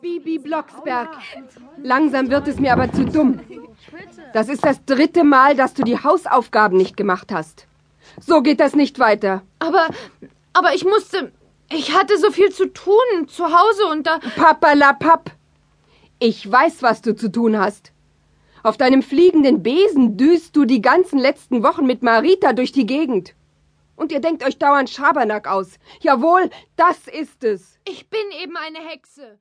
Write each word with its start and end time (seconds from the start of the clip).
Bibi 0.00 0.38
Blocksberg. 0.38 1.08
Langsam 1.82 2.30
wird 2.30 2.46
es 2.46 2.60
mir 2.60 2.72
aber 2.72 2.92
zu 2.92 3.04
dumm. 3.04 3.40
Das 4.32 4.48
ist 4.48 4.64
das 4.64 4.84
dritte 4.84 5.24
Mal, 5.24 5.56
dass 5.56 5.74
du 5.74 5.82
die 5.82 6.02
Hausaufgaben 6.02 6.76
nicht 6.76 6.96
gemacht 6.96 7.32
hast. 7.32 7.66
So 8.20 8.42
geht 8.42 8.60
das 8.60 8.74
nicht 8.74 8.98
weiter. 8.98 9.42
Aber, 9.58 9.88
aber 10.52 10.74
ich 10.74 10.84
musste, 10.84 11.32
ich 11.70 11.96
hatte 11.96 12.16
so 12.18 12.30
viel 12.30 12.50
zu 12.50 12.72
tun 12.72 13.26
zu 13.26 13.44
Hause 13.46 13.86
und 13.90 14.06
da. 14.06 14.18
Papalapap. 14.36 15.32
Ich 16.20 16.50
weiß, 16.50 16.82
was 16.82 17.02
du 17.02 17.14
zu 17.14 17.30
tun 17.30 17.58
hast. 17.58 17.92
Auf 18.62 18.76
deinem 18.76 19.02
fliegenden 19.02 19.62
Besen 19.62 20.16
düst 20.16 20.56
du 20.56 20.64
die 20.64 20.82
ganzen 20.82 21.18
letzten 21.18 21.62
Wochen 21.62 21.86
mit 21.86 22.02
Marita 22.02 22.52
durch 22.52 22.72
die 22.72 22.86
Gegend. 22.86 23.34
Und 23.96 24.12
ihr 24.12 24.20
denkt 24.20 24.44
euch 24.44 24.58
dauernd 24.58 24.90
Schabernack 24.90 25.48
aus. 25.48 25.78
Jawohl, 26.00 26.50
das 26.76 27.08
ist 27.08 27.42
es. 27.42 27.78
Ich 27.88 28.08
bin 28.08 28.20
eben 28.42 28.56
eine 28.56 28.78
Hexe. 28.78 29.38